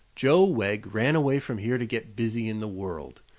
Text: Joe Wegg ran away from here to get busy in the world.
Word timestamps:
Joe 0.15 0.45
Wegg 0.45 0.95
ran 0.95 1.15
away 1.15 1.37
from 1.37 1.59
here 1.59 1.77
to 1.77 1.85
get 1.85 2.15
busy 2.15 2.49
in 2.49 2.59
the 2.59 2.67
world. 2.67 3.21